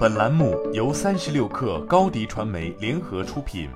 [0.00, 3.68] 本栏目由三十六氪高低传媒联合出品。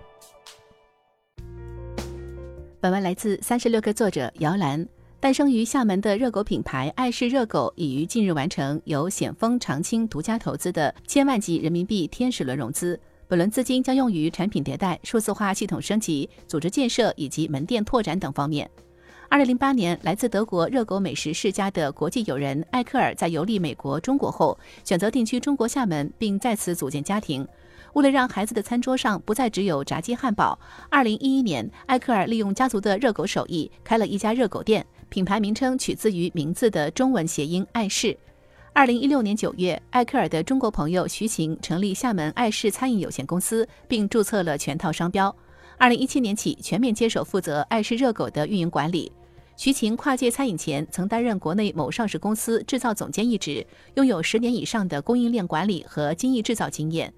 [2.80, 4.88] 本文来自三十六氪作者姚兰。
[5.20, 12.98] 诞生于厦门的热狗品牌爱氏热狗已于近日完成由险峰长青独家投资的千万级人民币天使轮融资。
[13.28, 18.70] 本轮资金将用于产品迭代、数字化系统升级、组织建设以及门店拓展等方面。
[19.34, 27.44] 二零零八年，来自德国热狗美食世家的国际友人艾克尔在游历美国、中国后，选择定居中国厦门，并在此组建家庭。
[27.94, 30.56] 为了让孩子的餐桌上不再只有炸鸡汉堡，
[30.88, 34.86] 二零一一年，艾克尔利用家族的热狗手艺，开了一家热狗店。
[35.08, 38.16] 品牌名称取自于名字的中文谐音“爱氏”。
[38.72, 45.34] 二零一六年九月，艾克尔的中国朋友徐晴成立厦门爱氏餐饮有限公司，并注册了全套商标。
[45.76, 49.10] 二零一七年起，全面接手负责爱氏热狗的运营管理。
[49.56, 53.64] 徐晴跨界餐饮前，曾担任国内某上市公司制造总监一职，
[53.94, 57.12] 拥有十年以上的供应链管理和精益制造经验。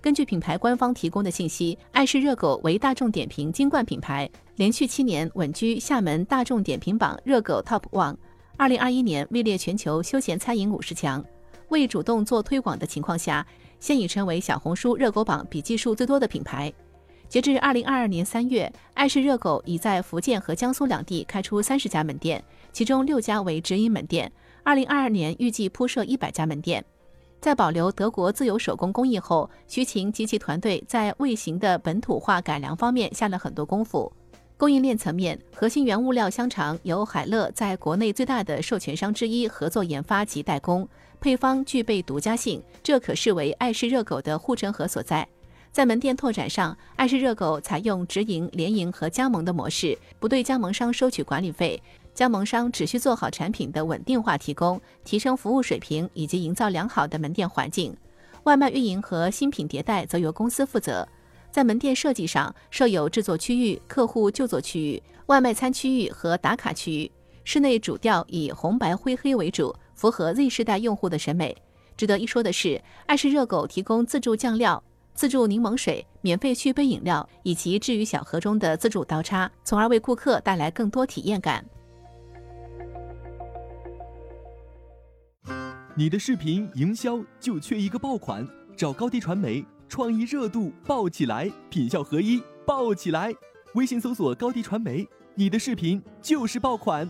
[0.00, 8.16] 根据品牌官方提供的信息，爱氏热狗为大众点评金冠品牌，连续七年稳居厦门大众点评榜热狗 TOP ONE。
[8.56, 11.22] 二零二一年位列全球休闲餐饮五十强。
[11.70, 13.44] 未主动做推广的情况下，
[13.80, 16.72] 现已成为小红书热狗榜笔记数最多的品牌。
[17.30, 22.42] 截至二零二二年三月，爱氏热狗已在福建和江苏两地开出三十家门店，
[22.72, 24.30] 其中六家为直营门店。
[24.64, 26.84] 二零二二年预计铺设一百家门店。
[27.40, 34.12] 在保留德国自有手工工艺后，徐晴及其团队在味型的本土化改良方面下了很多功夫。
[34.56, 40.86] 供应链层面，核心原物料香肠由海乐在国内最大的授权商之一合作研发及代工，
[41.20, 45.26] 配方具备独家性，这可视为爱氏热狗的护城河所在。
[45.72, 51.80] 在门店拓展上，爱氏热狗采用直营、联营和加盟的模式，不对加盟商收取管理费。
[52.12, 57.96] 加盟商只需做好产品的稳定化提供，提升服务水平以及营造良好的门店环境。
[58.42, 61.06] 外卖运营和新品迭代则由公司负责。
[61.52, 67.10] 在门店设计上，设有制作区域、客户就座区域、外卖餐区域和打卡区域。
[67.44, 71.56] 室内主调以红白灰黑为主，符合 Z 世代用户的审美。
[71.96, 74.82] 值得一说的是，爱氏热狗提供自助酱料、
[75.20, 81.62] 自助柠檬水、免费续杯饮料以及置于小盒中的自助刀叉，从而为顾客带来更多体验感。
[85.94, 93.30] 你的视频营销就缺一个爆款，找高低传媒，创意热度爆起来，品效合一爆起来。
[93.74, 97.06] 微信搜索高低传媒，你的视频就是爆款。